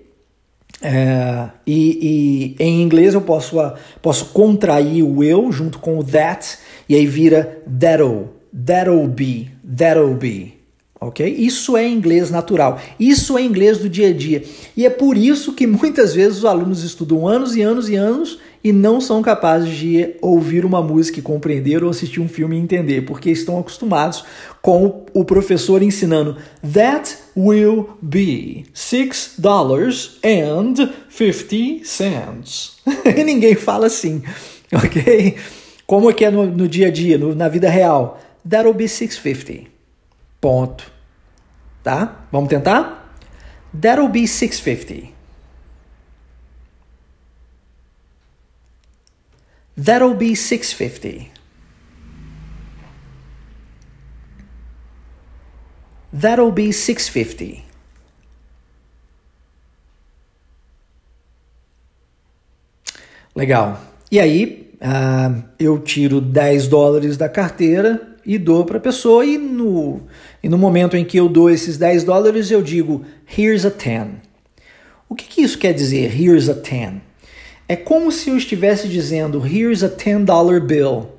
[0.81, 3.57] É, e, e, em inglês eu posso,
[4.01, 6.59] posso contrair o will junto com o that
[6.89, 8.29] e aí vira that'll,
[8.65, 10.55] that'll be, that'll be,
[11.01, 11.27] ok?
[11.27, 14.45] Isso é inglês natural, isso é inglês do dia a dia.
[14.77, 18.39] E é por isso que muitas vezes os alunos estudam anos e anos e anos
[18.63, 22.61] e não são capazes de ouvir uma música e compreender ou assistir um filme e
[22.61, 24.25] entender, porque estão acostumados
[24.61, 26.37] com o professor ensinando
[26.73, 32.79] That will be six dollars and fifty cents.
[33.17, 34.23] e ninguém fala assim,
[34.73, 35.37] ok?
[35.87, 38.21] Como é que é no, no dia a dia, no, na vida real?
[38.49, 39.71] That'll be 650.
[40.41, 40.93] Ponto.
[41.83, 42.27] Tá?
[42.31, 43.15] Vamos tentar?
[43.81, 45.18] That'll be 650.
[49.81, 51.31] That'll be 650.
[56.13, 57.63] That'll be 650.
[63.37, 63.81] Legal.
[64.11, 69.39] E aí, uh, eu tiro 10 dólares da carteira e dou para a pessoa, e
[69.39, 70.01] no,
[70.43, 73.05] e no momento em que eu dou esses 10 dólares, eu digo:
[73.39, 74.09] Here's a 10.
[75.09, 77.08] O que, que isso quer dizer, here's a 10?
[77.69, 81.11] É como se eu estivesse dizendo here's a 10 dollar bill,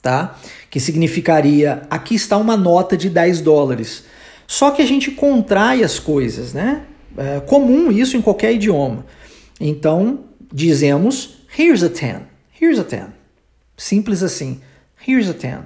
[0.00, 0.38] tá?
[0.70, 4.04] Que significaria aqui está uma nota de 10 dólares.
[4.46, 6.86] Só que a gente contrai as coisas, né?
[7.16, 9.04] É comum isso em qualquer idioma.
[9.60, 12.22] Então, dizemos here's a 10.
[12.60, 13.08] Here's a 10.
[13.76, 14.60] Simples assim.
[15.06, 15.60] Here's a 10.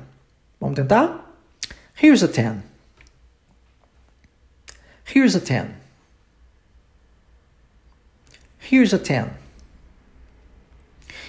[0.58, 1.38] Vamos tentar?
[2.02, 2.62] Here's a 10.
[5.14, 5.68] Here's a 10.
[8.70, 9.43] Here's a 10.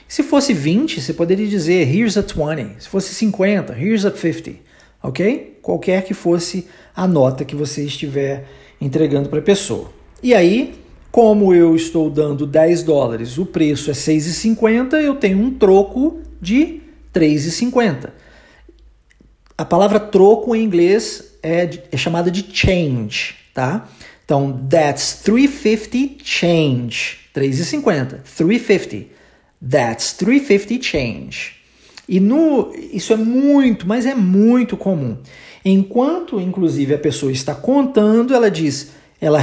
[0.07, 2.83] Se fosse 20, você poderia dizer here's a 20.
[2.83, 4.59] Se fosse 50, here's a 50.
[5.01, 5.59] Ok?
[5.61, 8.47] Qualquer que fosse a nota que você estiver
[8.79, 9.91] entregando para a pessoa.
[10.21, 10.75] E aí,
[11.11, 16.81] como eu estou dando 10 dólares, o preço é 6,50, eu tenho um troco de
[17.13, 18.09] 3,50.
[19.57, 23.87] A palavra troco em inglês é, é chamada de change, tá?
[24.25, 27.19] Então, that's 350 change.
[27.33, 28.21] 3,50.
[28.23, 29.14] 350.
[29.61, 31.55] That's 350 change.
[32.07, 35.17] E no, isso é muito, mas é muito comum.
[35.63, 39.39] Enquanto, inclusive, a pessoa está contando, ela diz, ela,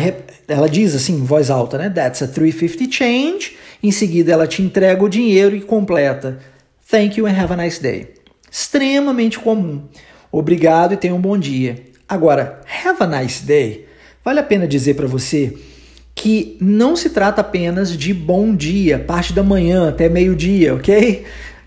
[0.46, 1.90] ela diz assim, em voz alta, né?
[1.90, 3.56] That's a 350 change.
[3.82, 6.38] Em seguida, ela te entrega o dinheiro e completa.
[6.88, 8.14] Thank you and have a nice day.
[8.48, 9.82] Extremamente comum.
[10.30, 11.76] Obrigado e tenha um bom dia.
[12.08, 13.86] Agora, have a nice day.
[14.24, 15.52] Vale a pena dizer para você
[16.22, 21.24] que não se trata apenas de bom dia, parte da manhã até meio-dia, ok?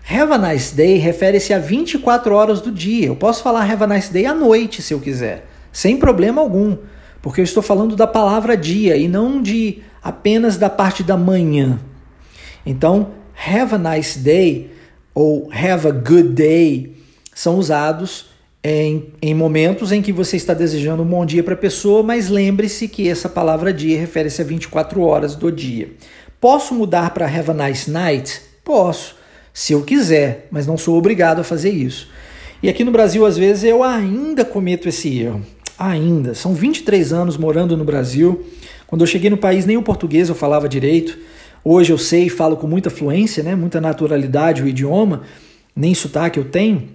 [0.08, 3.08] Have a nice day refere-se a 24 horas do dia.
[3.08, 6.74] Eu posso falar have a nice day à noite, se eu quiser, sem problema algum,
[7.20, 11.78] porque eu estou falando da palavra dia e não de apenas da parte da manhã.
[12.64, 13.10] Então,
[13.46, 14.70] have a nice day
[15.12, 16.96] ou have a good day
[17.34, 18.30] são usados
[18.62, 22.28] em, em momentos em que você está desejando um bom dia para a pessoa, mas
[22.28, 25.90] lembre-se que essa palavra dia refere-se a 24 horas do dia.
[26.40, 28.40] Posso mudar para have a nice night?
[28.64, 29.16] Posso,
[29.54, 32.08] se eu quiser, mas não sou obrigado a fazer isso.
[32.62, 35.42] E aqui no Brasil, às vezes, eu ainda cometo esse erro.
[35.78, 36.34] Ainda.
[36.34, 38.44] São 23 anos morando no Brasil.
[38.86, 41.18] Quando eu cheguei no país, nem o português eu falava direito.
[41.62, 43.54] Hoje eu sei e falo com muita fluência, né?
[43.54, 45.22] muita naturalidade o idioma,
[45.74, 46.88] nem sotaque eu tenho.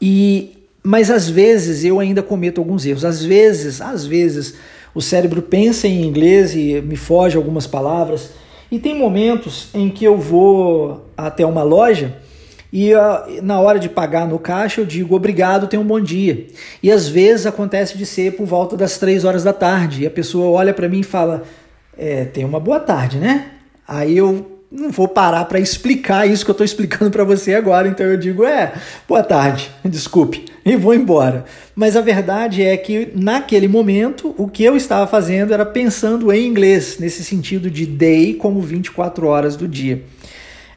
[0.00, 0.53] E
[0.84, 3.04] mas às vezes eu ainda cometo alguns erros.
[3.04, 4.54] Às vezes, às vezes,
[4.94, 8.30] o cérebro pensa em inglês e me foge algumas palavras.
[8.70, 12.16] E tem momentos em que eu vou até uma loja
[12.74, 16.48] e uh, na hora de pagar no caixa eu digo obrigado, tenha um bom dia.
[16.82, 20.10] E às vezes acontece de ser por volta das três horas da tarde e a
[20.10, 21.44] pessoa olha para mim e fala:
[21.96, 23.52] é, tem uma boa tarde, né?
[23.86, 27.86] Aí eu não vou parar para explicar isso que eu estou explicando para você agora,
[27.86, 28.72] então eu digo, é,
[29.06, 31.44] boa tarde, desculpe, e vou embora.
[31.76, 36.46] Mas a verdade é que naquele momento o que eu estava fazendo era pensando em
[36.46, 40.02] inglês, nesse sentido de day como 24 horas do dia.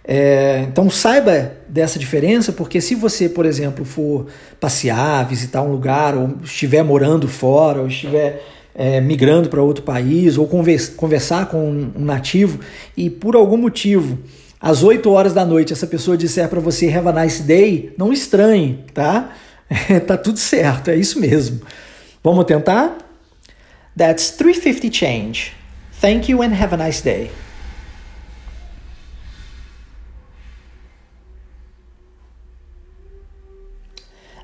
[0.10, 4.28] É, então saiba dessa diferença, porque se você, por exemplo, for
[4.60, 8.42] passear, visitar um lugar, ou estiver morando fora, ou estiver
[8.78, 12.60] é, migrando para outro país ou conversar com um nativo
[12.96, 14.20] e por algum motivo
[14.62, 18.14] às 8 horas da noite essa pessoa disser para você have a nice day, não
[18.14, 19.36] estranhe, tá?
[20.06, 21.62] tá tudo certo, é isso mesmo.
[22.24, 23.00] Vamos tentar?
[23.98, 25.54] That's 350 change.
[26.00, 27.32] Thank you and have a nice day.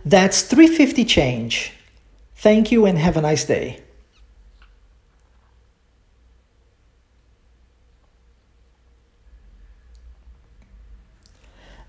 [0.03, 1.73] That's 350 change.
[2.35, 3.82] Thank you and have a nice day.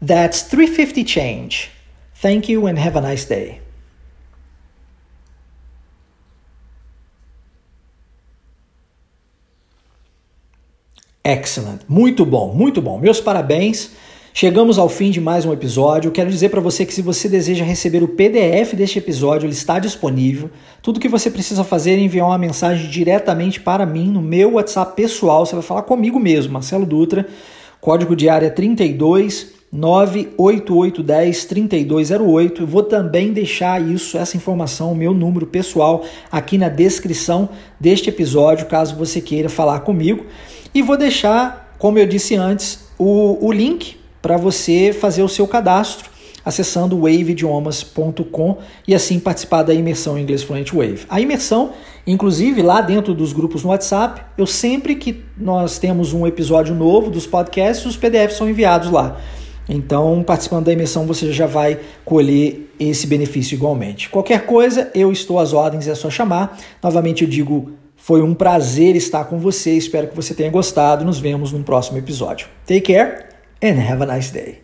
[0.05, 1.70] That's 350 change.
[2.20, 3.61] Thank you and have a nice day.
[11.24, 11.80] Excellent.
[11.88, 12.98] Muito bom, muito bom.
[12.98, 13.92] Meus parabéns.
[14.34, 16.11] Chegamos ao fim de mais um episódio.
[16.11, 19.78] Quero dizer para você que se você deseja receber o PDF deste episódio, ele está
[19.78, 20.50] disponível.
[20.82, 24.94] Tudo que você precisa fazer é enviar uma mensagem diretamente para mim no meu WhatsApp
[24.96, 25.46] pessoal.
[25.46, 27.26] Você vai falar comigo mesmo, Marcelo Dutra.
[27.80, 32.62] Código de área 32 98810 3208.
[32.62, 37.49] Eu vou também deixar isso, essa informação, o meu número pessoal aqui na descrição
[37.79, 40.25] deste episódio, caso você queira falar comigo.
[40.72, 45.47] E vou deixar, como eu disse antes, o, o link para você fazer o seu
[45.47, 46.14] cadastro
[46.45, 51.07] acessando waveidiomas.com e assim participar da imersão em inglês fluente Wave.
[51.09, 51.72] A imersão,
[52.07, 57.11] inclusive lá dentro dos grupos no WhatsApp, eu sempre que nós temos um episódio novo
[57.11, 59.18] dos podcasts, os PDFs são enviados lá.
[59.68, 64.08] Então, participando da imersão, você já vai colher esse benefício igualmente.
[64.08, 66.58] Qualquer coisa, eu estou às ordens, é só chamar.
[66.82, 69.72] Novamente eu digo, foi um prazer estar com você.
[69.72, 71.04] Espero que você tenha gostado.
[71.04, 72.48] Nos vemos no próximo episódio.
[72.66, 73.26] Take care
[73.62, 74.63] and have a nice day.